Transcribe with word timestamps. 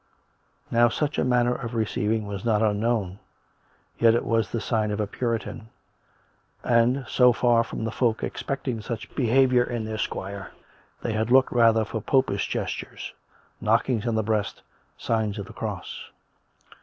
Now 0.71 0.89
such 0.89 1.19
a 1.19 1.23
manner 1.23 1.53
of 1.53 1.75
receiving 1.75 2.25
was 2.25 2.43
not 2.43 2.63
unknown; 2.63 3.19
yel 3.99 4.15
it 4.15 4.25
was 4.25 4.49
the 4.49 4.59
sign 4.59 4.89
of 4.89 4.99
a 4.99 5.05
Puritan; 5.05 5.69
and, 6.63 7.05
so 7.07 7.31
far 7.31 7.63
from 7.63 7.83
the 7.83 7.91
folk 7.91 8.23
expecting 8.23 8.81
such 8.81 9.13
behaviour 9.13 9.63
in 9.63 9.85
their 9.85 9.99
squire, 9.99 10.53
they 11.03 11.13
had 11.13 11.29
looked 11.29 11.51
rather 11.51 11.85
for 11.85 12.01
Poi^ish 12.01 12.49
gestures, 12.49 13.13
knockings 13.61 14.07
on 14.07 14.15
the 14.15 14.23
breast, 14.23 14.63
signs 14.97 15.37
of 15.37 15.45
the 15.45 15.53
cross. 15.53 16.09